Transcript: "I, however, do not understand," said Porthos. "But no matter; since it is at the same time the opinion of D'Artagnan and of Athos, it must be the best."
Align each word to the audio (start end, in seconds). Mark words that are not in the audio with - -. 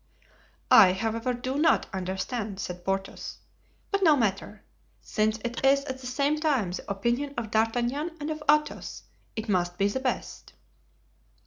"I, 0.71 0.93
however, 0.93 1.31
do 1.31 1.59
not 1.59 1.85
understand," 1.93 2.59
said 2.59 2.83
Porthos. 2.83 3.37
"But 3.91 4.01
no 4.01 4.15
matter; 4.17 4.63
since 4.99 5.37
it 5.45 5.63
is 5.63 5.83
at 5.85 5.99
the 5.99 6.07
same 6.07 6.39
time 6.39 6.71
the 6.71 6.89
opinion 6.91 7.35
of 7.37 7.51
D'Artagnan 7.51 8.17
and 8.19 8.31
of 8.31 8.41
Athos, 8.49 9.03
it 9.35 9.47
must 9.47 9.77
be 9.77 9.87
the 9.89 9.99
best." 9.99 10.53